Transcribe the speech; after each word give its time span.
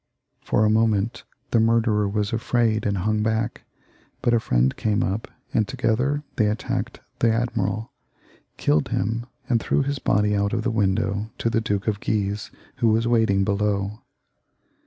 For 0.43 0.65
a 0.65 0.69
moment 0.71 1.25
the 1.51 1.59
murderer 1.59 2.09
was 2.09 2.33
afraid 2.33 2.87
and 2.87 2.97
hung 2.97 3.21
back; 3.21 3.65
but 4.23 4.33
a 4.33 4.39
friend 4.39 4.75
came 4.75 5.03
up, 5.03 5.27
and 5.53 5.67
together 5.67 6.23
they 6.37 6.47
attacked 6.47 6.99
the 7.19 7.29
admiral, 7.31 7.91
killed 8.57 8.87
him, 8.87 9.27
and 9.47 9.59
threw 9.61 9.83
his 9.83 9.99
body 9.99 10.35
out 10.35 10.53
of 10.53 10.63
the 10.63 10.71
window 10.71 11.29
to 11.37 11.51
the 11.51 11.61
Duke 11.61 11.87
of 11.87 11.99
Guise, 11.99 12.49
who 12.77 12.87
was 12.89 13.07
waiting 13.07 13.43
below. 13.43 14.01